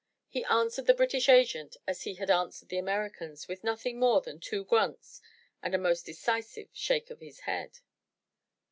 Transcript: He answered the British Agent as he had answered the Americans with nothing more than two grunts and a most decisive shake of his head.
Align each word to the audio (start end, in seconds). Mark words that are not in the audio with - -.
He 0.27 0.43
answered 0.45 0.87
the 0.87 0.95
British 0.95 1.29
Agent 1.29 1.77
as 1.85 2.05
he 2.05 2.15
had 2.15 2.31
answered 2.31 2.69
the 2.69 2.79
Americans 2.79 3.47
with 3.47 3.63
nothing 3.63 3.99
more 3.99 4.19
than 4.19 4.39
two 4.39 4.65
grunts 4.65 5.21
and 5.61 5.75
a 5.75 5.77
most 5.77 6.07
decisive 6.07 6.69
shake 6.73 7.11
of 7.11 7.19
his 7.19 7.41
head. 7.41 7.81